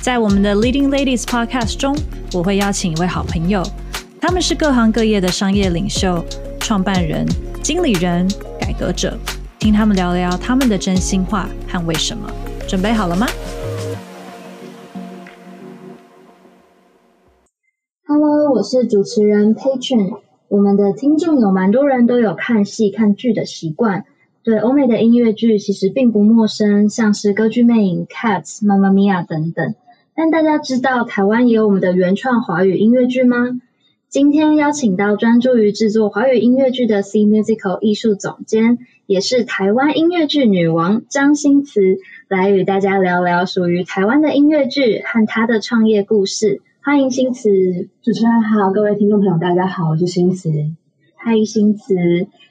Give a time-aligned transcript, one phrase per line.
[0.00, 1.94] 在我们的 Leading Ladies Podcast 中，
[2.32, 3.62] 我会邀请一位好朋友，
[4.20, 6.24] 他们是各行各业的商业领袖、
[6.60, 7.26] 创办人、
[7.62, 8.26] 经理人、
[8.58, 9.18] 改革者，
[9.58, 12.30] 听他们聊聊他们的真心话和为什么。
[12.66, 13.26] 准备好了吗
[18.06, 20.20] ？Hello，我是主持人 Patron。
[20.48, 24.04] 我们的听众有蛮多人都有看戏、看剧的习惯。
[24.44, 29.74] 对欧美的音乐剧其实并不陌生，像是《歌剧魅影》、Cats、妈妈咪呀等等。
[30.20, 33.60] 但大家知道台湾也有我们的原创华语音乐剧吗？
[34.08, 46.62] 今天邀请到专注于制作华语音乐剧的 C Musical 艺术总监，也是台湾音乐剧女王张新慈，来与大家聊聊属于台湾的音乐剧和她的创业故事。
[46.82, 47.88] 欢迎新慈。
[48.02, 50.50] 主持人好，各位听众朋友大家好，我是新慈。
[51.14, 51.94] 嗨，新慈。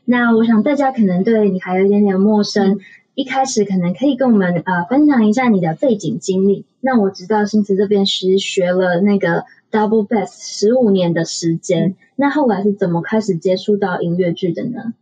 [0.05, 2.79] 那我想大家可能对你还有一点点陌生，
[3.17, 6.65] 一开始可能可以跟我们呃分享一下你的背景经历。
[6.81, 14.93] 那我知道新慈这边是学了那个 double bass 十五年的时间，那后来是怎么开始接触到音乐剧的呢？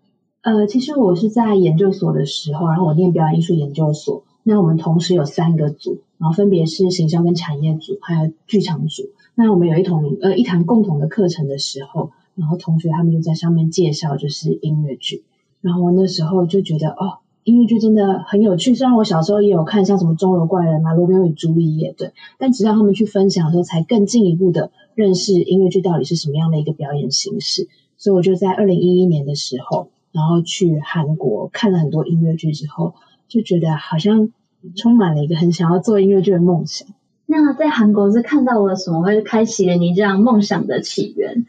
[0.43, 9.03] 呃，其实我是在研究所的时候，然后我念表演艺术研究所，那我们同时有三个组，然后分别是行销跟产业组，还有剧场组。
[9.35, 12.11] 那我们有一同呃一堂共同的课程的时候。
[12.37, 15.23] 然后同学他们就在上面介绍，就是音乐剧。
[15.61, 18.73] 然后我那时候就觉得，哦，音乐剧真的很有趣。
[18.73, 27.67] 虽然我小时候也有看像什么《钟楼怪人》啊，《罗密欧与朱丽叶》对，但直到他们去分享的时候，才更进一步的认识音乐剧到底是什么样的一个表演形式。
[27.97, 32.95] 所以我就在二零一一年的时候，然后去韩国看了很多音乐剧之后，
[33.27, 34.31] 就觉得好像
[34.75, 36.87] 充满了一个很想要做音乐剧的梦想。
[37.27, 41.45] 那在韩国是看到了什么，会开启了你这样梦想的起源？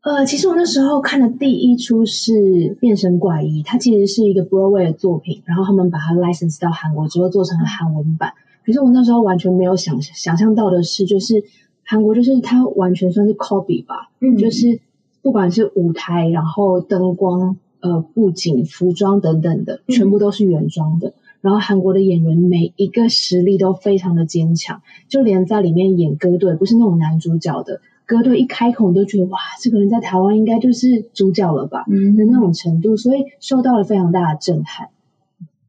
[0.00, 2.32] 呃，其实我那时候看的第一出是
[2.78, 8.32] 《变身怪医》，它其实是一个 Broadway 的作品，然后他们把它 license 到韩国之后做成了韩文版。
[8.64, 11.42] 可是我那时候完全没有想想象到的是，就是
[11.82, 14.80] 韩国就是它完全算是 copy 吧，嗯，就是
[15.20, 21.08] 不管是舞台，然后灯光、呃布景、服装等等的，全部都是原装的。
[21.08, 27.80] 嗯，然后韩国的演员每一个实力都非常的坚强，就连在里面演歌队，不是那种男主角的。
[28.08, 31.84] 歌队一开口，你都觉得哇，这个人在台湾应该就是主角了吧？
[31.90, 34.88] 嗯，的那种程度，所以受到了非常大的震撼。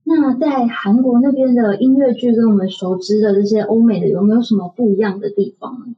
[0.06, 5.96] 那在韩国那边的音乐剧跟我们熟知的这些欧美的有没有什么不一样的地方呢？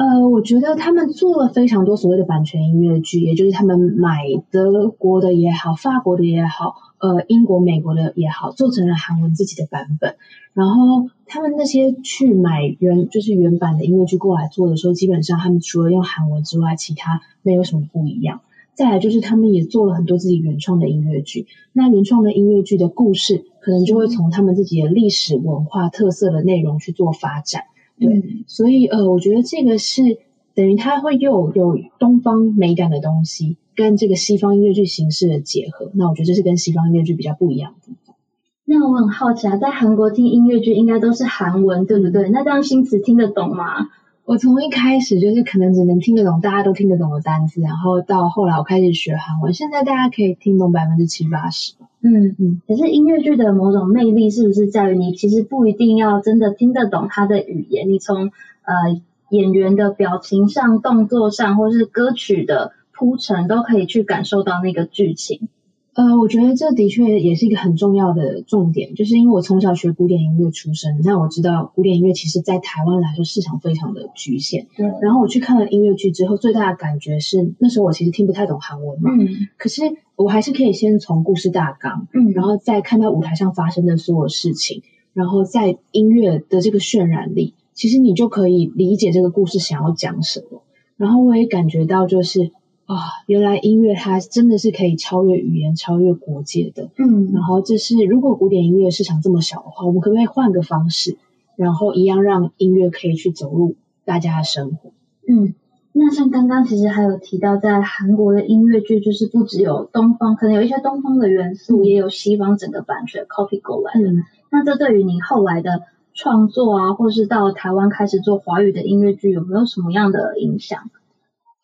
[0.00, 10.16] 呃，我觉得他们做了非常多所谓的版权音乐剧，也就是他们买德国的也好，法国的也好，呃，英国、美国的也好，做成了韩文自己的版本。
[10.54, 18.40] 然后他们那些去买原就是原版的音乐剧过来做的时候，基本上他们除了用韩文之外，其他没有什么不一样。
[18.72, 27.64] 再来就是他们也做了很多自己原创的音乐剧，那原创的音乐剧的故事，可能就会从他们自己的历史文化特色的内容去做发展。
[28.00, 30.18] 对，嗯、所以呃，我觉得这个是
[30.54, 35.90] 等于它会又有，有东方美感的东西，跟这个西方音乐剧形式的结合。
[35.94, 38.16] 那我觉得这是跟西方音乐剧比较不一样的地方。
[38.64, 42.28] 那我很好奇啊，在韩国听音乐剧应该都是韩文，对不对？
[42.30, 43.90] 那这样新词听得懂吗？
[44.24, 51.74] 我从一开始就是可能只能听得懂大家都听得懂的单词，然后到后来我开始学韩文，现在大家可以听懂百分之七八十。
[52.02, 52.62] 嗯嗯。
[52.66, 58.30] 可是音乐剧的某种魅力是不是在于你其实不一定要真的听得懂它的语言，你从
[58.62, 59.00] 呃
[59.30, 65.48] 演员的表情上、动作上，或是歌曲的铺陈，都可以去感受到那个剧情。
[65.92, 74.68] 呃，我觉得这的确也是一个很重要的重点，就是因为我从小学古典音乐出身，那我知道古典音乐其实在台湾来说市场非常的局限。
[74.76, 74.86] 对。
[75.02, 79.48] 然后我去看了音乐剧之后，最大的感觉是那时候我其实听不太懂韩文嘛，嗯。
[79.58, 79.82] 可是
[80.14, 84.82] 我还是可以先从故事大纲，嗯，然后再看到舞台上发生的所有事情，
[85.12, 90.62] 然后在音乐的这个渲染力，其实你就可以理解这个故事想要讲什么。
[90.96, 92.52] 然后我也感觉到就是。
[92.90, 96.90] 啊、哦，原来音乐它真的是可以超越语言、超越国界的。
[96.96, 101.16] 嗯，然后这是如果古典音乐市场这么小的话，我们可不可以换个方式，
[101.54, 104.90] 然后一样让音乐可以去走入大家的生活？
[105.28, 105.54] 嗯，
[105.92, 114.10] 那像刚刚其实还有提到，在韩国的音乐剧就是不只有东方，可能有一些东方的元素，嗯、也有西方整个版权 copy 过来的。
[114.10, 115.82] 嗯，那这对于你后来的
[116.12, 120.90] 创作啊，或是到台湾开始做华语的音乐剧，有没有什么样的影响？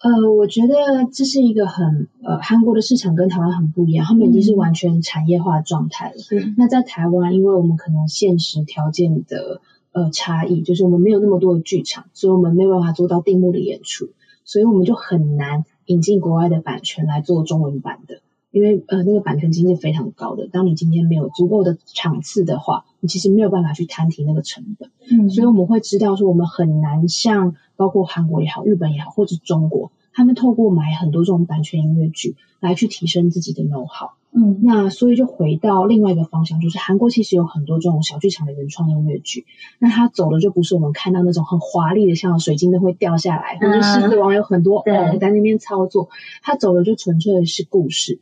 [0.06, 0.74] 呃，我觉得
[1.12, 6.16] 这是一个很呃，韩国的市场跟台湾很不一样，他们已经是完全产业化的状态了。
[6.30, 6.54] 嗯。
[6.56, 9.60] 那在台湾，因为我们可能现实条件的
[9.90, 14.10] 呃差异，就是我们没有那么多的剧场，所以我们没有办法做到定目的演出，
[14.44, 18.20] 所以我们就很难引进国外的版权来做中文版的。
[18.56, 20.48] 因为呃，那个版权金是非常高的。
[20.50, 24.88] 当你今天没有足够的场次的话，你其实没有办法去摊提那个成本。
[25.10, 34.12] 嗯，所以我们会知道说，我们很难像包括韩国也好、日本也好，或者中国，他们透过买很多这种版权音乐剧来去提升自己的 know-how。
[34.32, 39.44] 嗯，那所以就回到另外一个方向，就是韩国其实有很多这种小剧场的原创音乐剧，
[39.78, 46.08] 那它走的就不是我们看到那种很华丽的，像水晶灯会掉下来，或者狮子王有很多偶在那边操作，
[46.42, 48.18] 它走的就纯粹的是故事，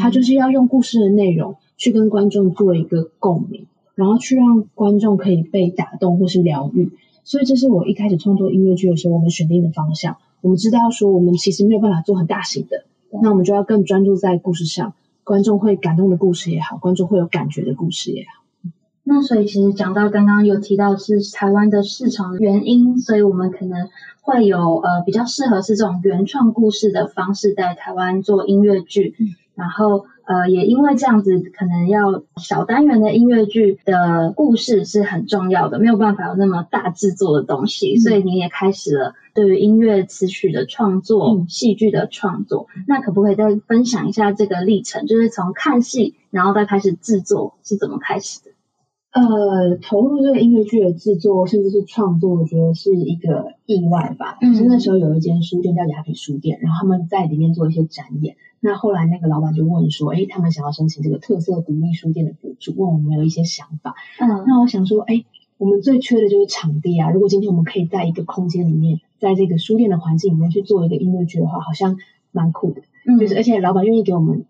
[0.00, 6.90] 它就是要用故事的内容去跟观众做一个共鸣，然后去让观众可以被打动或是疗愈。
[7.22, 10.16] 所以这是我一开始创作音乐剧的时候，我们选定的方向。
[10.46, 12.84] 我们知道说，我们其实没有办法做很大型的，
[13.20, 14.94] 那我们就要更专注在故事上。
[15.24, 18.70] 观众会感动的故事也好，观众会有感觉的故事也好。
[19.02, 23.88] 那所以其实讲到刚刚有提到是台湾的市场原因，所以我们可能
[24.20, 30.06] 会有呃比较适合是这种原创故事的方式在台湾做音乐剧，嗯、然后。
[30.26, 42.66] 呃，也因为这样子，可能要小单元的音乐剧的故事是很重要的，没有办法有那么大制作的东西，嗯、所以你也开始了对于音乐词曲的创作、嗯、戏剧的创作。
[42.88, 45.06] 那可不可以再分享一下这个历程？
[45.06, 48.50] 就是从看戏，然后再开始制作是怎么开始的？
[49.12, 54.38] 呃，投入这个音乐剧的制作，甚至是创作，我觉得是一个意外吧。
[54.42, 58.34] 嗯，是那时候有一间书店叫雅痞书店，然后他们在里面做一些展演。
[58.66, 63.94] 那后来那个老板就问说，哎，他们想要申请这个特色独立书店的补助，问我们有一些想法。
[64.20, 65.24] 嗯，那我想说，哎，
[65.56, 67.10] 我们最缺的就是场地啊。
[67.10, 71.96] 如果今天我们可以在一个空间里面，在这个书店的环境里面去做一个音乐剧的话，好像
[72.32, 72.82] 蛮酷的。
[73.06, 74.44] 嗯，就是而且老板愿意给我们。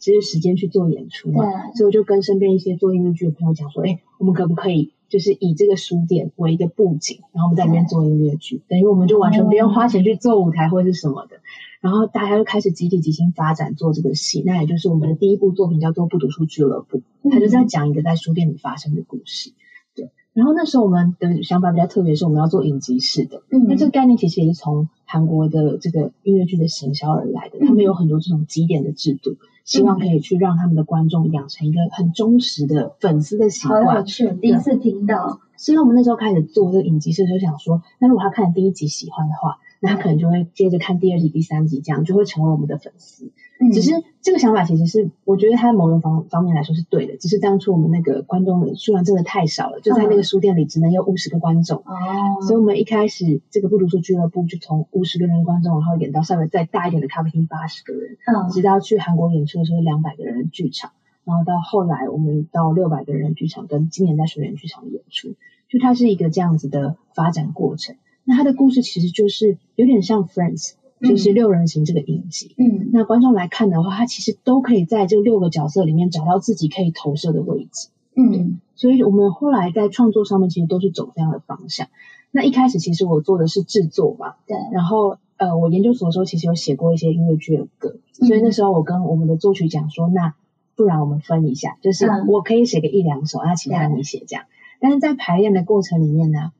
[0.00, 11.40] 只是时间去做演出嘛，所以我就跟身边一些做音乐剧的朋友讲说，哎，我们可不可以就是以这个书店为一个布景，然后我们在里面做音乐剧，等于我们就完全不用花钱去做舞台或者是什么的，
[11.80, 16.98] 然后大家就开始集体即兴发展做这个戏，那也就是我们的第一部作品叫做《不读书俱乐部》，
[17.30, 19.52] 它就在讲一个在书店里发生的故事。
[19.94, 29.36] 对，然后那时候我们的想法比较特别，是我们要做影集式的，嗯，那这个概念其实也是从韩国的这个音乐剧的行销而来的，他们有很多这种集点的制度。
[29.64, 34.04] 希望可以去让他们的观众养成一个很忠实的粉丝的习惯。
[34.40, 35.40] 第一次听到。
[35.56, 43.32] 所以我们那时候开始做这个影集时，就想说，那如果他看了第一集喜欢的话，那他可能就会接着看第二集、第三集，这样就会成为我们的粉丝。
[43.58, 47.16] 嗯，只是这个想法其实是，我觉得它某种方方面来说是对的。
[47.16, 51.78] 只是当初我们那个观众的数量真的太少了，就在那个书店里只能有五十个观众。
[51.78, 60.92] 哦，所以我们一开始这个不读书俱乐部就从五十个人观众，然后演到稍微再大一点的咖啡厅八十个人，嗯，直到去韩国演出的时候两百个人的剧场，
[61.24, 65.34] 然后到后来我们到六百个人的剧场，跟今年在水原剧场演出，
[65.70, 67.96] 就它是一个这样子的发展过程。
[68.26, 70.72] 那他的故事其实就是有点像 Friends。
[70.98, 81.88] 就是六人行这个影集，嗯，那观众来看的话，他其实都可以在这六个角色里面找到自己可以投射的位置，嗯，所以我们后来在创作上面其实都是走这样的方向。
[82.30, 90.34] 那一开始其实我做的是制作嘛，对，然后呃，我研究所的时候其实有写过一些音乐剧的歌，所以那时候我跟我们的作曲讲说，那
[90.76, 94.46] 不然我们分一下，就是我可以写个一两首，那其他你写这样。
[94.80, 96.52] 但是在排练的过程里面呢，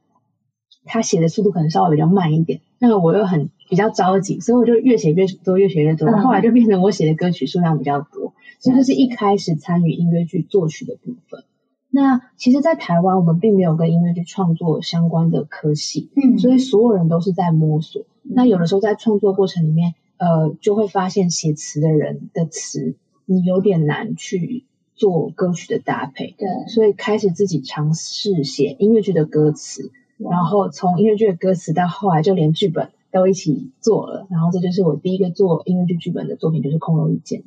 [0.86, 3.50] 他写的速度可能稍微比较慢一点，那个我又很。
[3.68, 6.08] 比较着急，所以我就越写越多，越写越多。
[6.18, 11.42] 后来就变成我写的歌曲数量比较多，所以这是一开始参与音乐剧作曲的部分。
[11.90, 18.04] 那其实，在台湾我们并没有跟音乐剧创作相关的科系，嗯，所以所有人都是在摸索。
[18.22, 24.64] 那有的时候在创作过程里面，呃，就会发现写词的人的词，你有点难去
[24.94, 32.90] 做歌曲的搭配，对，所以开始自己尝试写音乐剧的歌词，然后从音乐剧的歌词到后来就连剧本。
[33.12, 37.40] 都一起做了，然后这就是我第一个做音乐剧剧本的作品，就是《空楼遇见》。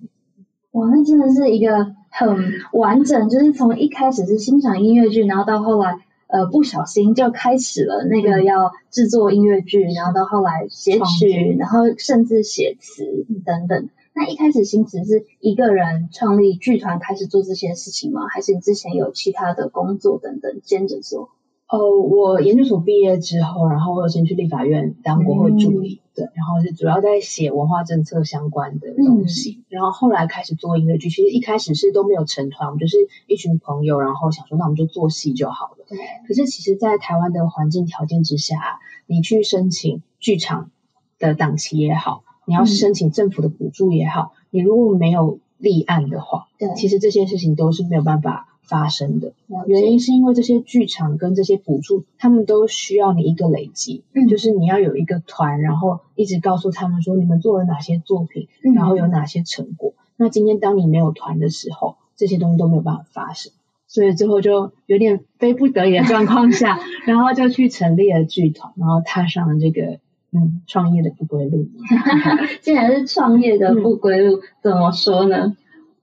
[0.72, 2.36] 哇，那真的是一个很
[2.72, 13.90] 完整，就是从一开始是欣赏音乐剧，然后到后来呃不小心就开始了那个要制作音乐剧，然后到后来写曲，然后甚至写词等等。
[14.16, 18.22] 那一开始心慈是一个人创立剧团开始做这些事情吗？
[18.34, 21.30] 还是你之前有其他的工作等等兼着做？
[21.70, 29.60] 呃，我研究所毕业之后，然后我先去立法院当国会助理，嗯、对，然后是主要在写文化政策相关的东西。
[29.60, 32.98] 嗯、然后后来开始做音乐剧，其实一开始是都没有成团，我们就是
[33.28, 35.86] 一群朋友，然后想说那我们就做戏就好了。
[35.88, 36.00] 对。
[36.28, 40.72] 可是其实，在台湾的环境条件之下，你去申请剧场
[41.20, 49.34] 的档期也好，你要申请政府的补助也好，嗯、你如果没有立案的话，对，其实这些事情都是没有办法发生的。
[49.66, 59.94] 原因是因为这些剧场跟这些补助，他们都需要你一个累积，嗯，就是你要有一个团，然后一直告诉他们说你们做了哪些作品，嗯，然后有哪些成果。
[60.16, 63.52] 那今天当你没有团的时候，这些东西都没有办法发生，
[63.88, 70.00] 所以最后就有点非不得已的状况下， 然后就去成立了剧团，然后踏上了这个
[70.32, 71.68] 嗯创业的不归路。
[72.62, 75.56] 既然是创业的不归路，嗯，怎么说呢？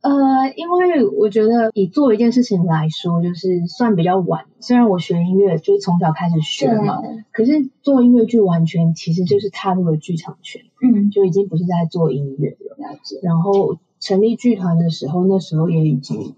[0.06, 4.44] 呃，因为我觉得以做一件事情来说，就是算比较晚。
[4.60, 12.76] 虽然我学音乐就是从小开始学嘛，可是做音乐剧完全其实就是踏入了剧场圈，嗯，就已经不是在做音乐了。
[12.78, 13.18] 了解。
[13.20, 16.36] 然后成立剧团的时候，那时候也已经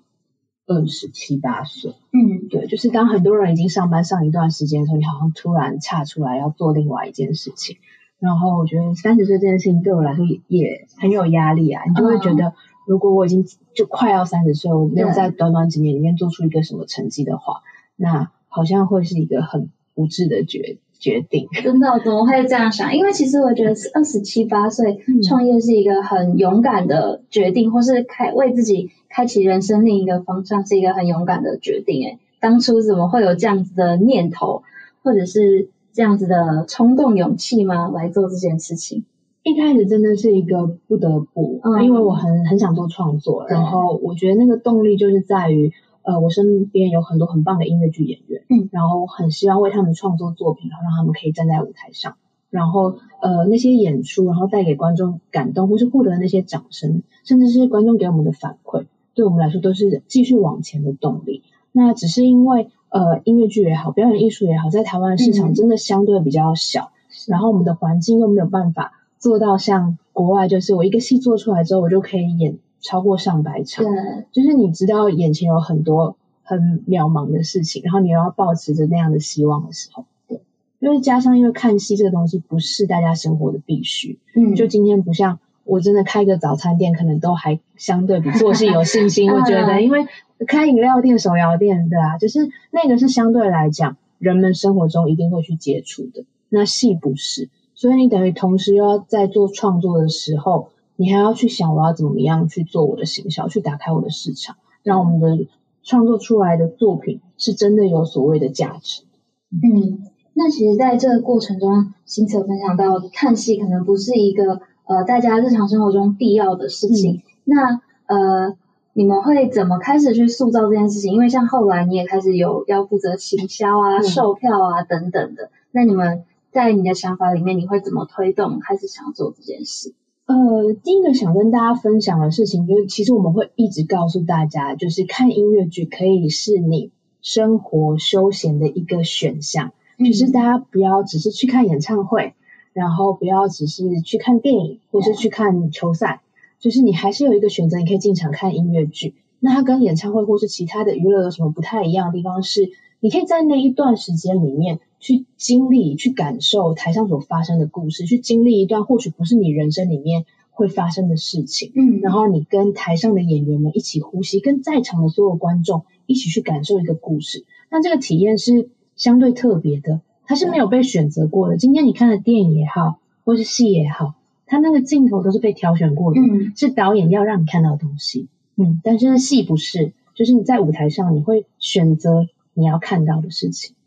[0.67, 7.77] 二十七八岁，嗯，对，就是当很多人已经上班上一段时间的时候，你好像突然岔出来要做另外一件事情。
[8.19, 12.55] 然后我觉得三十岁这件事情对我来说也也很有压力啊，你就会觉得。
[12.89, 17.61] 如果我已经就快要三十岁，我没有在短短几年里面做出一个什么成绩的话，
[17.97, 21.49] 那好像会是一个很不智的决决定。
[21.63, 22.97] 真的，怎么会这样想？
[22.97, 32.03] 因为其实我觉得 二十七八岁创业是一个很勇敢的决定，嗯、或是开为自己开启人生另一个方向是一个很勇敢的决定。
[32.05, 34.63] 诶，当初怎么会有这样子的念头，
[35.03, 37.91] 或者是这样子的冲动勇气吗？
[37.95, 39.05] 来做这件事情？
[39.49, 52.17] 一开始真的是一个不得不，嗯、因为我很很想做创作，嗯、然后我觉得那个动力就是在于，呃，我身边有很多很棒的音乐剧演员，嗯，然后很希望为他们创作作品，然后让他们可以站在舞台上，
[52.51, 61.43] 然后呃那些演出，然后带给观众感动，或是获得那些掌声，甚至是观众给我们的反馈，对我们来说都是继续往前的动力。
[61.73, 68.93] 那只是因为呃音乐剧也好，表演艺术也好，在台湾市场真的相对比较小，嗯、然后我们的环境又没有办法。
[69.19, 73.85] 做到像国外，就是我一个戏做出来之后，我就可以演超过上百场。
[73.85, 80.41] 对，就是你知道眼前有很多很渺茫的事情，然后你又要保持着那样的希望的时候，对，
[80.79, 89.31] 因为加上因为看戏这个东西不是大家生活的必须，嗯，就今天不像我真的开个早餐店，可能都还相对比做戏有信心。
[89.35, 90.07] 我觉得，因为
[90.47, 97.51] 开饮料店、手摇店，对啊，就是那个是相对来讲人们生活中一定会去接触的，那戏不是。
[97.81, 105.47] 所以你等于同时又要在做创作的时候，你还要去想我要怎么样去做我的行销，去打开我的市场，让我们的
[105.85, 109.05] 创作出来的作品是真的有所谓的价值。
[109.53, 110.03] 嗯，
[110.35, 117.15] 那其实在这个过程中，心慈分享到看戏可能不是一个呃大家日常生活中必要的事情。
[117.15, 118.57] 嗯、那呃，
[118.93, 121.13] 你们会怎么开始去塑造这件事情？
[121.13, 126.25] 因为像后来你也开始有要负责行销啊、售票啊等等的，那你们。
[126.59, 129.95] 在你的想法里面，你会怎么推动开始想做这件事？
[130.27, 136.91] 呃，第一个想跟大家分享的事情，就是其实我们会一直告诉大家，就是看音乐剧可以是你
[137.23, 142.35] 生活休闲的一个选项，嗯、就是大家不要只是去看演唱会，
[142.73, 146.27] 然后不要只是去看电影或是去看球赛，嗯、
[146.59, 149.15] 就是你还是有一个选择，你可以进场看音乐剧。
[149.39, 152.69] 那它跟演唱会或是其他的娱乐有什么不太一样的地方是？
[153.01, 161.73] 你可以在那一段时间里面去经历、去感受台上所发生的故事，去经历一段或许不是你人生里面会发生的事情。
[161.75, 167.45] 嗯，然后你跟台上的演员们一起呼吸，跟在场的所有观众一起去感受一个故事。
[167.71, 171.57] 那这个体验是相对特别的，它是没有被选择过的。
[171.57, 174.15] 今天你看的电影也好，或是戏也好，
[174.47, 178.29] 它那个镜头都是被挑选过的，嗯，是导演要让你看到的东西。
[178.57, 182.27] 嗯，但是戏不是，就是你在舞台上你会选择。
[182.55, 183.78] 你要看到的事情，嗯，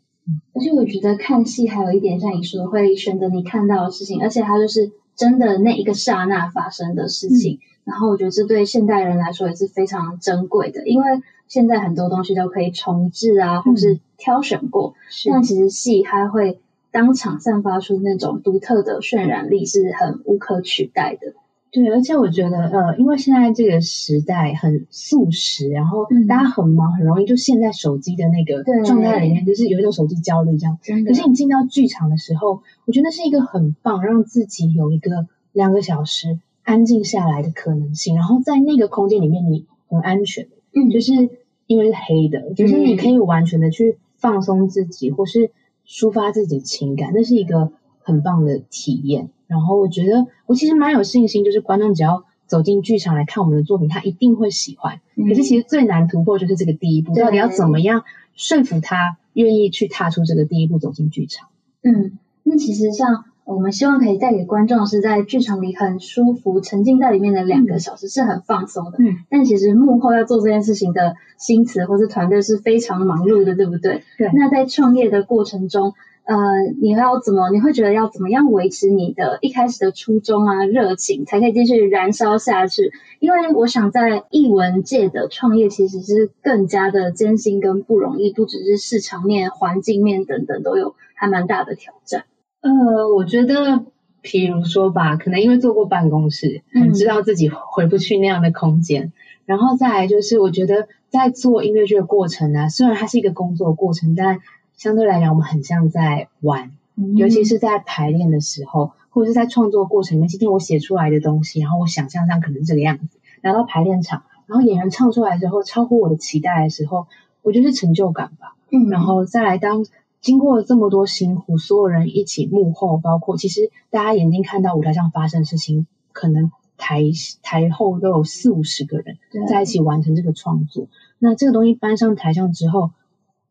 [0.54, 7.54] 而且我觉得看戏还有一点像你说，会选择你看到的事情，而且它就是真的那一个刹那发生的事情。
[7.54, 11.06] 嗯、然后我觉得这对现代人来说也是非常珍贵的，因为
[11.48, 14.94] 现在很多东西都可以重置啊，或是挑选过，
[15.26, 16.60] 嗯、但其实戏它会
[16.90, 21.34] 当场散发出那种独特的渲染力，是很无可取代的。
[21.72, 30.78] 对，而且我觉得，呃，因为现在这个时代很速食，然后大家很忙，很容易就陷在手机的那个状态里面，就是有一种手机焦虑这样。
[31.04, 41.42] 可是你进到剧场的时候，我觉得那是一个很棒，让自己有一个两个小时安静下来的可能性，然后在那个空间里面，你很安全，嗯，就是。
[41.68, 45.52] 因为是黑的，就是你可以完全的去放松自己，或是
[45.86, 49.30] 抒发自己的情感，那是一个很棒的体验。
[49.52, 55.00] 然后我觉得我其实蛮有信心，就是观众只要走进剧场来看我们的作品，他一定会喜欢。
[55.14, 58.02] 嗯、可是其实最难突破就是这个第一步，到底要怎么样
[58.34, 61.48] 说服他愿意去踏出这个第一步走进剧场？
[61.82, 63.26] 嗯，那其实像。
[63.44, 68.98] 我们希望可以带给观众是在剧场里很舒服、沉浸在里面的两个小时，是很放松的。
[69.00, 74.04] 嗯，但其实幕后要做这件事情的心思或是团队是非常忙碌的，对不对？
[74.16, 74.30] 对。
[74.32, 76.36] 那在创业的过程中，呃，
[76.80, 77.50] 你要怎么？
[77.50, 82.92] 你会觉得要怎么样维持你的一开始的初衷啊、热情，才可以继续燃烧下去？
[83.18, 92.24] 因为我想在艺文界的创业其实是更加的艰辛跟不容易，不只是市场面、环境面等等都有还蛮大的挑战。
[92.60, 93.84] 呃，我觉得，
[94.22, 99.06] 譬如说吧，可能因为做过办公室，很知道自己回不去那样的空间。
[99.06, 99.12] 嗯、
[99.44, 104.38] 然后再来就是，我觉得在做音乐剧的过程呢、啊，虽然它是一个工作过程，但
[104.82, 106.72] 相对来讲，我们很像在玩。
[106.96, 117.06] 嗯、尤其是在排练的时候，或者是在创作过程里面，今天我写出来的东西，然后我想象上可能这个样子，拿到排练场，然后演员唱出来之后，超乎我的期待的时候，
[117.42, 118.56] 我觉得是成就感吧。
[118.72, 119.86] 嗯，然后再来当。
[120.20, 127.02] 经过了这么多辛苦，所有人一起幕后，包括其实大家眼睛看到舞台上发生的事情，可能台
[127.42, 129.16] 台后都有四五十个人
[129.48, 130.86] 在一起完成这个创作。
[131.18, 132.92] 那这个东西搬上台上之后，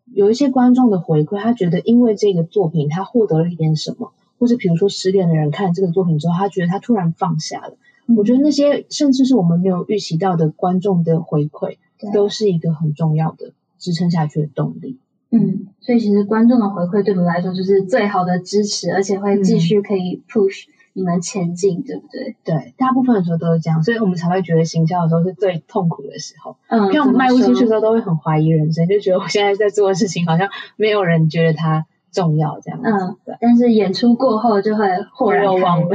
[0.06, 7.78] 有一些观众的回馈，他觉得因为这个作品他获得了一点什么，或者比如说失恋的人看了这个作品之后，他觉得他突然放下了。
[8.08, 11.78] 嗯、我觉得那些甚至是我们没有预期到的观众的回馈，
[12.14, 14.98] 都是一个很重要的支撑下去的动力。
[15.30, 22.36] 嗯，所以其实观众的回馈对我们来说就是最好的支持，而且会继续可以 push 你们前进，嗯、对不对？
[22.44, 26.58] 对，大部分的时候都是这样，所以我们才会觉得行销的时候是最痛苦的时候。
[26.68, 32.90] 嗯，因为我们迈不出去的时候，都会很怀疑人生，就觉得我现在在做的事情好像没有人觉得它重要这样子。
[32.90, 33.36] 嗯，对。
[33.40, 35.82] 但是演出过后就会豁然开朗。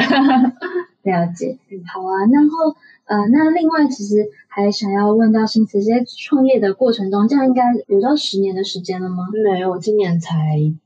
[1.07, 2.27] 了解，嗯，好啊。
[2.33, 2.77] 然后
[3.07, 4.29] 呃，那另外其实。
[4.49, 9.27] 还想要问到新慈，在创业的过程中，这样应该有到十年的时间了吗？
[9.45, 10.33] 没有，我今年才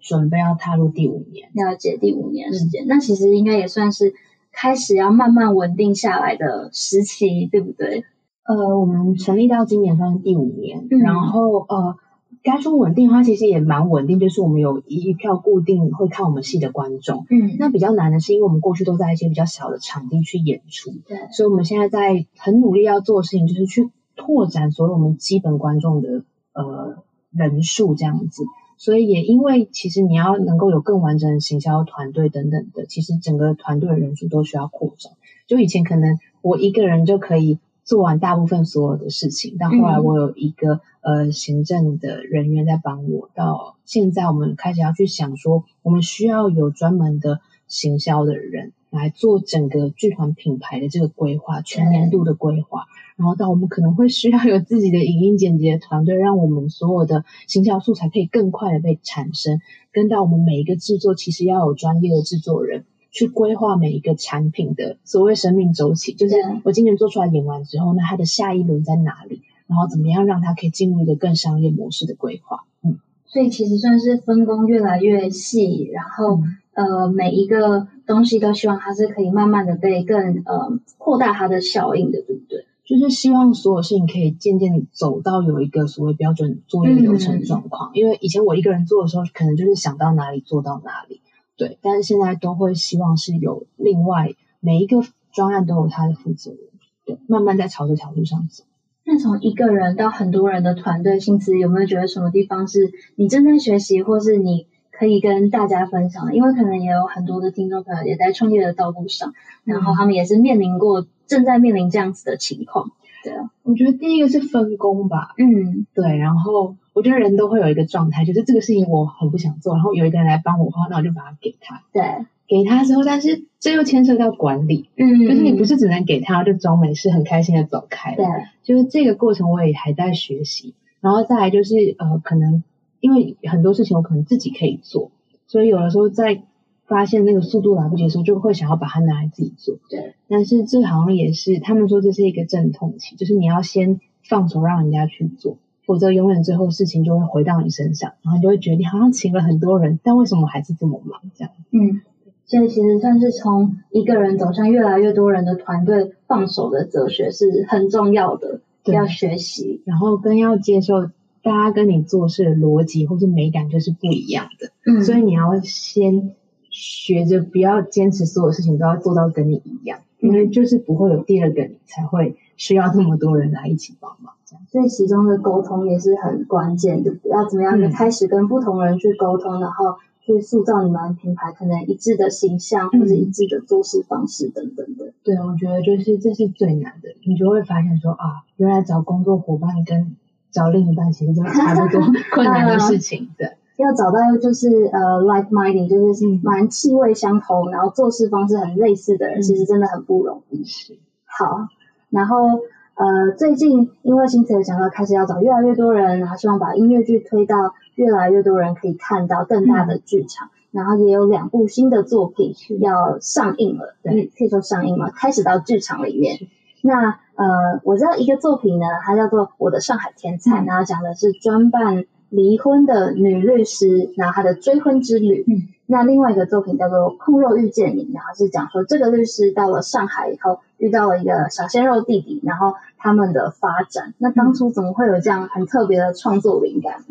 [0.01, 1.49] 准备要踏入第五年。
[1.53, 4.13] 了解第五年时间，嗯、那其实应该也算是
[4.51, 8.03] 开始要慢慢稳定下来的时期，对不对？
[8.43, 11.95] 呃，我们成立到今年算是第五年，嗯、然后呃。
[12.43, 17.27] 该说稳定的话，其实也蛮稳定，就是我们有一票固定会看我们戏的观众。
[17.29, 26.25] 嗯，那比较难的是，因为我们过去都在一些比较小的场地去演出，对，所以我们现在在很努力要做的事情，就是去拓展所有我们基本观众的
[26.55, 28.45] 呃人数这样子。
[28.79, 35.13] 所以也因为其实你要能够有更完整的行销团队等等的，其实整个团队的人数都需要扩张。
[35.47, 37.59] 就以前可能我一个人就可以。
[37.85, 43.31] 做完大部分所有的事情，但后来我有一个、嗯、呃行政的人员在帮我。
[43.35, 52.87] 到现在，我们开始要去想说，我们需要有专门的行销的人来做整个剧团品牌的这个规划，全年度的规划。
[53.17, 59.61] 然后到我们可能会需要有自己的影音剪辑的团队，让我们所有的行销素材可以更快的被产生。
[59.93, 62.85] 跟到我们每一个制作，其实要有专业的制作人。
[63.11, 69.43] 去规划每一个产品的所谓生命周期，就是我今年做出来演完之后，那它的下一轮在哪里？
[69.67, 72.65] 然后怎么样让它可以进入一个更商业模式的规划？
[72.83, 76.41] 嗯，所以其实算是分工越来越细，然后、
[76.75, 82.65] 嗯、呃每一个东西都希望它是可以慢慢的被更呃扩大它的效应的，对不对？
[82.85, 87.91] 就是希望所有事情可以渐渐走到有一个所谓标准作业流程状况。
[87.91, 91.20] 嗯、因为以前我一个人做的时候，可能就是想到哪里做到哪里。
[91.61, 96.61] 对，但是现在都会希望是有另外每一个专案都有他的负责人，
[97.05, 98.65] 对，慢慢在朝这条路上走。
[99.05, 106.35] 那从一个人到很多人的团队，薪资有没有觉得什么地方是你正在学习，或是你可以跟大家分享？
[106.35, 112.93] 因为可能也有很多的听众朋友也在创业的道路上，然后他们也是面临过，正在面临这样子的情况。
[113.23, 116.77] 对啊，我觉得第一个是分工吧，嗯，对，然后。
[116.93, 121.85] 我觉得人都会有一个状态，就是这个事情我很不想做，然后有一个人来帮我的话，那我就把它给他。
[121.93, 122.03] 对，
[122.49, 128.15] 给他之后，但是这又牵涉到管理，嗯，就是你不是只能给他就装没事，很开心的走开。
[128.17, 128.27] 对，
[128.63, 130.75] 就是这个过程我也还在学习。
[131.01, 132.63] 然后再来就是呃，可能
[133.01, 135.11] 因为很多事情我可能自己可以做，
[135.47, 136.43] 所以有的时候在
[136.87, 139.77] 发现那个速度来不及的时候，就会想要把它拿来自己做。
[139.89, 145.57] 对，但是这好像也是他们说这是一个阵痛期，就是你要先放手让人家去做。
[145.87, 151.21] 否则，永远最后事情就会回到你身上，然后你就会觉得你好像请了很多人，但为什么还是这么忙？
[151.35, 152.03] 这样，嗯，
[152.47, 161.07] 所以其实算是从一个人走向越来越多人的团队，放手的哲学是很重要的，对要学习，然后更要接受
[161.43, 166.35] 大家跟你做事的逻辑或是美感就是不一样的，嗯，所以你要先
[166.71, 174.35] 学着不要坚持所有事情都要做到跟你一样，因为就是不会有第二个你才会需要这么多人来一起帮忙。
[174.71, 177.31] 所以其中的沟通也是很关键，对不对？
[177.33, 185.13] 要怎么样的开始跟不同人去沟通，嗯、然后去塑造你们品牌可能一致的形象，或者一致的做事方式等等的。
[185.23, 190.17] 对，我觉得就是这是最难的，你就会发现说啊，原来找工作伙伴跟
[190.51, 192.01] 找另一半其实就差不多
[192.33, 193.31] 困难的事情。
[193.39, 200.65] 对，要找到就是呃，like minded，就是蛮气味相投，然后做事方式很类似的人，嗯、其实真的很不容易。
[200.65, 201.69] 是，好，
[202.11, 202.61] 然后。
[203.01, 216.41] 呃，最近因为新词有讲到，开始要找越来越多人，然后希望把音乐剧推到越来越多人可以看到更大的剧场，嗯、然后也有两部新的作品要上映了，对，可以说上映嘛，开始到剧场里面。
[216.83, 225.47] 那呃，我知道一个作品呢，它叫做《我的上海天才》，嗯、然后讲的是专办离婚的女律师，然后她的追婚之旅。
[225.49, 234.15] 嗯那另外一个作品叫做《控肉遇见你》，然后是讲说这个律师到了上海以后遇到了一个小鲜肉弟弟，然后他们的发展。
[234.19, 237.05] 那当初怎么会有这样很特别的创作灵感？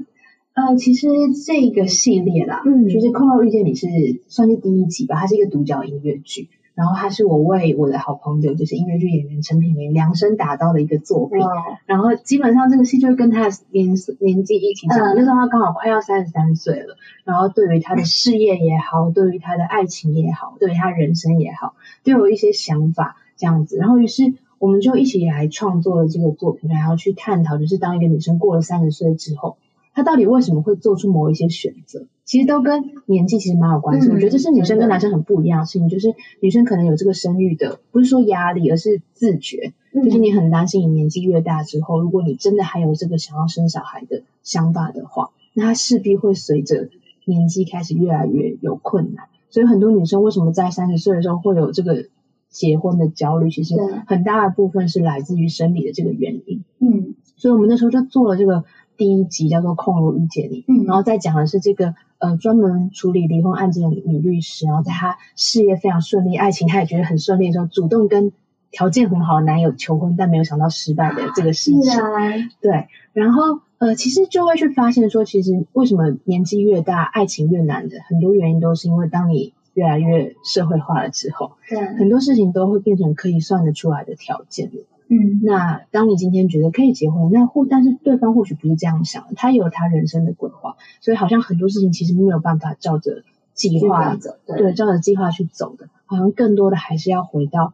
[0.53, 1.09] 呃，其实
[1.45, 6.47] 这个系列啦，嗯，就是《控肉遇见你》是算是第一集吧，它是一个独角音乐剧。
[6.79, 11.37] 然后他是我为我的好朋友，就是音乐剧演员陈品茗量身打造的一个作品。
[11.85, 16.95] 然后基本上这个戏就是跟他的年年纪一起上，那时候他刚好快要三十三岁了。
[17.25, 21.73] 然后对于他的事业也好， 对于他的爱情也好，对于他人生也好，
[22.05, 23.75] 都有一些想法这样子。
[23.75, 29.57] 然后于是我们就一起来创作了这个作品，然后去探讨，就是当一个女生过了三十岁之后，
[29.99, 32.07] 她到底为什么会做出某一些选择？
[32.23, 46.89] 其实都跟年纪其实蛮有关系，嗯、我觉得这是女生跟男生很不一样的事情，就是女生可能有这个生育的，不是说压力，而是自觉，嗯、就是你很担心你年纪越大之后，如果你真的还有这个想要生小孩的想法的话，那她势必会随着
[47.25, 49.25] 年纪开始越来越有困难。
[49.49, 52.05] 所以很多女生为什么在三十岁的时候会有这个
[52.49, 56.63] 结婚的焦虑，其实很大的部分是来自于生理的这个原因。
[56.77, 58.65] 嗯，所以我们那时候就做了这个
[58.99, 61.95] 第一集，叫做《控肉遇见你》，嗯，然后再讲的是这个。
[62.19, 68.33] 呃，专门处理离婚案件的女律师，然后在她事业非常顺利，爱情她也觉得很顺利的时候，主动跟
[68.71, 71.81] 条件很好的男友求婚，但没有想到失败的这个事情。
[71.81, 84.69] 然对，然后呃，其实就会去发现说，其实为什么年纪越大，爱情越难的，很多原因都是因为当你越来越社会化了之后，对，很多事情都会变成可以算得出来的条件。
[85.11, 93.23] 嗯，那当你今天觉得可以结婚，那或但是对方或许不是这样想，他有他人生的规划，所以好像很多事情其实没有办法照着
[93.55, 97.73] 计划走，对，照着计划去走的，好像更多的还是要回到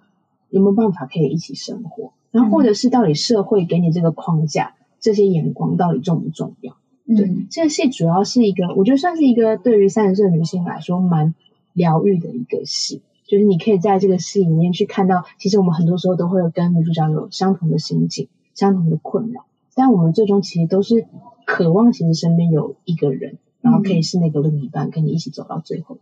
[0.50, 6.78] 有没有办法可以一起生活，然后或者是到底社会给你这个框架，嗯、这些眼光到底重不重要？
[7.06, 11.36] 嗯、对，这个戏主要是一个，我觉得算是一个对于三十岁的女性来说蛮
[11.74, 13.02] 疗愈的一个戏。
[13.28, 21.06] 就是你可以在这个戏里面去看到，其实我们很多时候都会有跟女主角有相同的心境、相同的困扰，但我们最终其实都是
[21.46, 25.98] 渴望，其实身边有一个人，然后可以是那个另一半，跟你一起走到最后。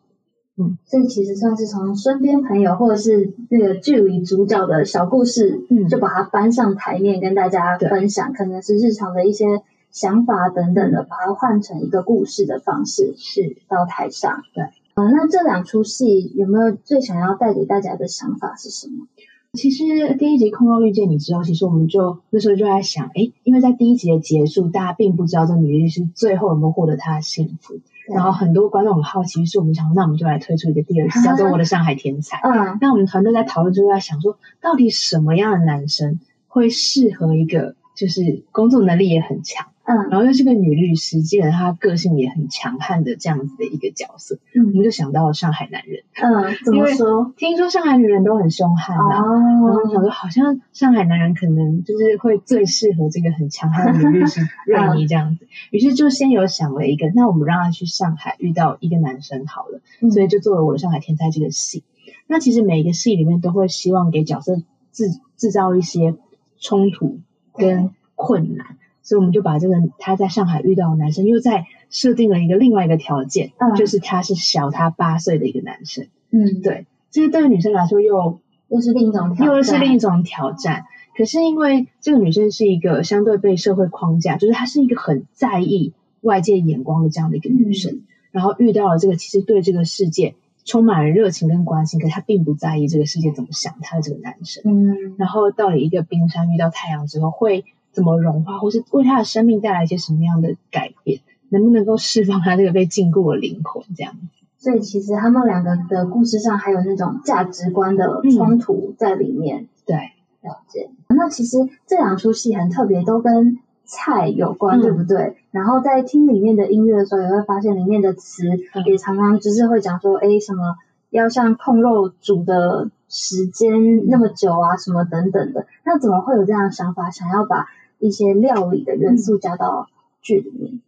[0.56, 9.46] 嗯，所以其实算是从身边朋友或者是那个剧里主角的小故事，嗯，就把它搬上台面跟大家分享，可能是日常的一些
[9.90, 13.58] 想法等等的，把它换成一个故事的方式，是。
[13.68, 14.66] 到台上，对。
[14.96, 19.08] 呃，那这两出戏有没有最想要带给大家的想法是什么？
[19.54, 27.76] 其实第一集《空肉遇见你》之后，其实我们就那时候就在想，哎，因为在第一集的结束，大家并不知道这女律师最后有没有获得她的幸福，
[28.14, 32.38] 然后很多观众很好奇，于是我们想，那我们就来推出一个第二集， 叫做《我的上海天才》。
[32.42, 39.68] 嗯，那我们团队在讨论之后在想说，到底什么样的男生会适合一个就是工作能力也很强？
[39.86, 47.34] 嗯，然后又是个女律师，基本上她个性也很强悍的这样子的一个角色，嗯，我们就想到了上海男人，嗯，怎么说？
[47.36, 61.84] 听说上海女人都很凶悍啊，哦、然后想说好像上海男人可能就是会最适合这个很强悍的女律师瑞妮这样子，于、嗯、是就先有想了一个，那我们让她去上海遇到一个男生好了，嗯、所以就做了我的上海天才这个戏。
[62.26, 64.56] 那其实每一个戏里面都会希望给角色
[64.94, 66.16] 制制造一些
[66.58, 67.20] 冲突
[67.54, 68.78] 跟困难。
[69.04, 76.08] 所以我们就把这个他在上海遇到的男生，又在设定了一个另外一个条件，嗯、就是他是小他八岁的一个男生。
[76.32, 78.40] 嗯，对，这是对于女生来说又
[78.70, 80.86] 又是另一种挑战，又是另一种挑战。
[81.18, 94.64] 可是因为这个女生是一个相对被社会框架，就是她是一个很在意外界眼光的这样的一个女生，嗯、然后遇到了这个其实对这个世界充满了热情跟关心，可是她并不在意这个世界怎么想她的这个男生。
[94.66, 97.66] 嗯，然后到了一个冰山遇到太阳之后会。
[97.94, 104.20] 怎么融化，或是为他的生命带来一些什么样的改变，能不能够释放他这个被禁锢的灵魂这样子。
[104.58, 109.64] 所以其实他们两个的故事上还有那种价值观的冲突在里面。
[109.64, 109.96] 嗯、对，
[110.42, 110.90] 了解。
[111.10, 115.36] 那其实这两出戏很特别，都跟菜有关，嗯、对不对？
[115.52, 118.44] 然后在听里面的音乐的时候，也会发现里面的词
[118.86, 120.78] 也常常就是会讲说，哎、嗯，什么
[121.10, 125.68] 要像控肉煮的时间那么久啊，什么等等的。
[125.84, 127.68] 那怎么会有这样的想法，想要把
[128.06, 129.88] 一些料理的元素加到
[130.22, 130.82] 剧里面？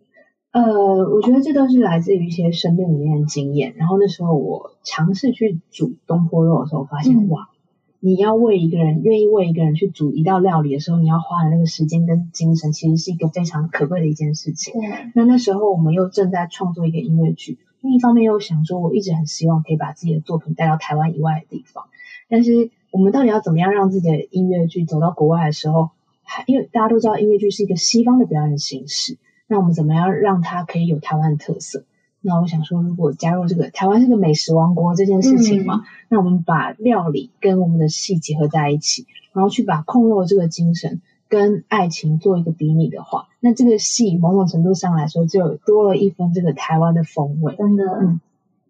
[0.52, 3.74] 呃，我觉得这都是来自于一些生命里面的经验。
[3.78, 7.50] 然后那时候我尝试去煮东坡肉的时候，发现、嗯、哇。
[8.02, 14.76] 你要为一个人愿意为一个人去煮一道料理的时候，你要花的那个时间跟精神，其实是一个非常可贵的一件事情。
[15.16, 21.86] 那那时候我们又正在创作一个音乐剧，另一方面又想说，我一直很希望可以把自己的作品带到台湾以外的地方。
[22.30, 25.90] 但是我们到底要怎么样让自己的音乐剧走到国外的时候，还
[26.46, 31.84] 因为大家都知道音乐剧是一个西方的表演形式，那我们怎么样让它可以有台湾的特色？
[32.22, 47.56] 那我想说，如果加入这个台湾是个美食王国这件事情嘛，嗯、那我们把料理跟我们的戏结合在一起，然后去把控肉这个精神跟爱情做一个比拟的话，那这个戏某种程度上来说，就多了一分这个台湾的风味。
[47.56, 48.20] 真的，嗯。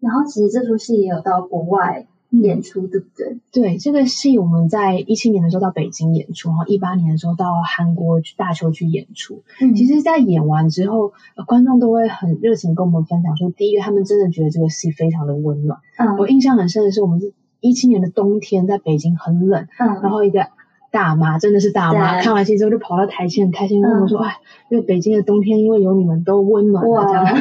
[0.00, 2.06] 然后其实这出戏也有到国外。
[2.30, 3.38] 演出对不对？
[3.52, 9.42] 对，这个戏我们在一七年的时候到北京演出，然后一八年的时候到韩国去大邱去演出。
[9.60, 15.78] 嗯，其实，在演完之后，呃，观众都会很热情跟我们分享说，第一个他们真的觉得这个戏非常的温暖。
[15.98, 20.48] 嗯，我印象很深的是，我们是一七年的冬天在北京很冷，嗯，然后一个。
[20.92, 27.26] 大妈真的是大妈，看完戏之后就跑到台前，很开心跟我们说：“哎、嗯，因为北京的冬天，因为有你们都温暖了，这样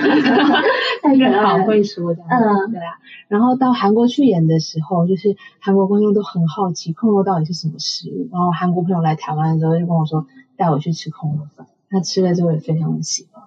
[1.06, 2.30] 太可好会说这样。
[2.30, 2.94] 嗯，对啊。
[3.28, 8.28] 然后到韩国去演的时候，就是韩国观众都很好奇空肉到底是什么食物。
[8.32, 10.26] 然后韩国朋友来台湾的时候就跟我说，
[10.58, 11.68] 带我去吃空肉饭。
[11.90, 13.44] 他吃了之后也非常的喜欢。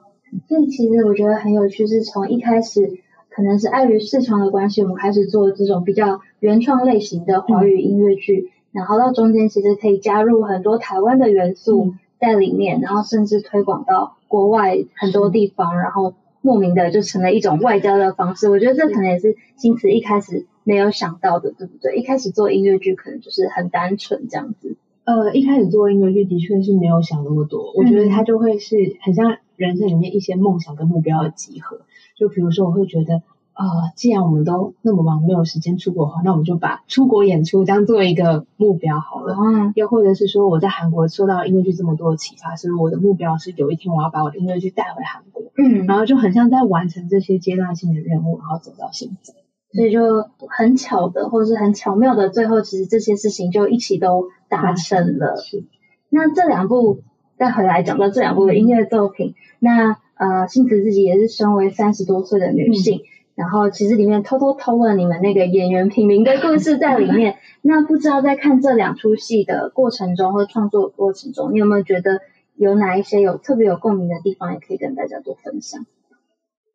[0.49, 8.49] 所以其实我觉得很有趣，是从一开始可能是碍于市场的关系，我们开始做这种比较原创类型的华语音乐剧。
[8.49, 16.13] 嗯然后到中间其实可以加入很多台湾的元素在里面，嗯、然后甚至推广到国外很多地方，然后
[16.49, 18.49] 莫名的就成了一种外交的方式。
[18.49, 21.97] 我觉得这可能也是星驰一开始没有想到的，对不对？
[21.97, 24.79] 一开始做音乐剧可能就是很单纯这样子。
[25.05, 31.83] 呃，一开始做音乐剧的确是没有想那么多，我觉得它就会是很像人生里面一些梦想跟目标的集合。
[32.17, 33.21] 就比如说，我会觉得。
[33.59, 39.35] 啊、呃，既然我们都那么忙，没有时间出国的话，那我们就把出国演出当做一个目标好了。
[39.37, 45.43] 嗯，又或者是说，我在韩国受到音乐剧这么多的启发，所以我的目标是有一天我要把我的音乐剧带回韩国。
[45.57, 49.35] 嗯，然后就很像在完成这些阶段性的任务，然后走到现在。
[49.73, 55.37] 所以就很巧的，或者是很巧妙的，最后其实这些事情就一起都达成了。
[55.37, 55.65] 是。
[56.11, 57.01] 那这两部
[57.37, 62.99] 再回来讲到这两部的音乐作品，嗯、那呃，星子自己也是身为三十多岁的女性。
[62.99, 67.37] 嗯然后其实里面偷偷偷了你们那个演员品名的故事在里面。
[67.63, 72.21] 那不知道在看这两出戏的过程中或创作过程中，你有没有觉得
[72.57, 75.87] 有哪一些有特别有共鸣的地方，也可以跟大家做分享？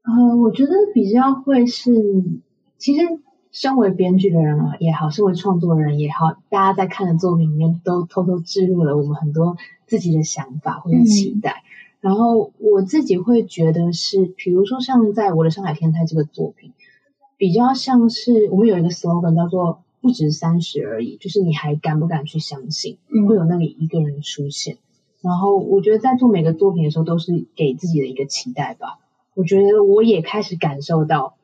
[0.04, 1.91] 呃，我觉得比较会是，
[2.78, 3.19] 其实
[3.52, 11.63] 身为编剧的人啊也好，身为创作的人也好，大家在看的作品里面都偷偷置入了我们很多自己的想法或者期待。
[11.65, 11.73] 嗯
[12.04, 16.74] 然后我自己会觉得是，比如说像在我的上海天台这个作品，
[17.38, 22.98] 比较像是我们有一个 slogan 叫做“不止三十而已”，就是你还敢不敢去相信
[23.30, 24.76] 会有那里一个人出现？
[24.76, 24.78] 嗯、
[25.22, 29.00] 然后我觉得在做每个作品的时候，都是给自己的一个期待吧。
[29.34, 31.36] 我觉得我也开始感受到，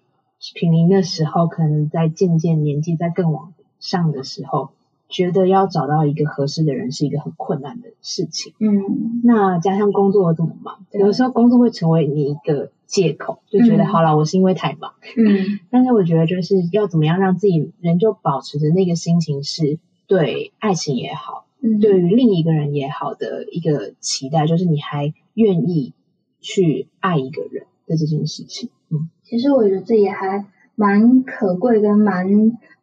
[0.55, 4.71] 品茗的时候，可能在渐渐年纪在更往上的时候。
[5.09, 8.53] 觉得要找到一个合适的人是一个很困难的事情。
[8.59, 14.93] 嗯，那加上工作这么忙，有的时候工作会成为你一个借口，就觉得、嗯、好了，我是因为太忙。
[15.17, 25.93] 嗯，但是我觉得就是要怎么样让自己仍旧保持着那个心情，是对爱情也好，嗯、对于另一个人也好的一个期待，就是你还愿意
[26.39, 28.69] 去爱一个人的这件事情。
[28.91, 30.45] 嗯，其实我觉得这也还
[30.79, 32.25] 蛮可贵跟蛮。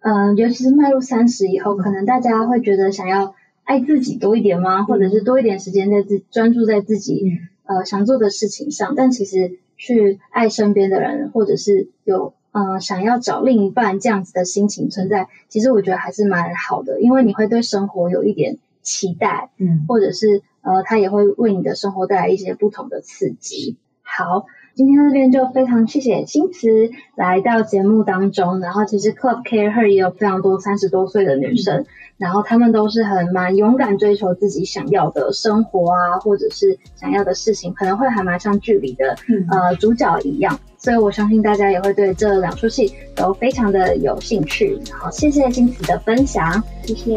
[0.01, 4.83] 嗯、呃，尤其是迈入三十以后，可能大家会觉得想要爱自己多一点吗？
[4.83, 8.93] 或者是多一点时间在自专注在自己呃想做的事情上？
[8.95, 23.77] 但其实去爱身边的人，或者是有呃想要找另一半这样子的心情存在，其实我觉得还是蛮好的，因为你会对生活有一点期待，嗯，或者是呃他也会为你的生活带来一些不同的刺激。
[24.03, 24.45] 好。
[24.77, 26.69] 今天这边就非常谢谢青慈
[27.15, 31.87] 来到节目当中，然后其实 Club Care Her 也有非常多三十多岁的女生，嗯、
[32.19, 44.79] 然后她们都是很蛮勇敢追求自己想要的生活啊，或者是想要的事情，可能会还蛮像剧里的、嗯、呃主角一样，所以我相信大家也会对这两出戏都非常的有兴趣。
[44.93, 47.17] 好，谢谢青慈的分享，谢谢。